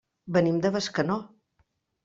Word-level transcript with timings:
Venim 0.37 0.57
de 0.63 0.71
Bescanó. 0.77 1.21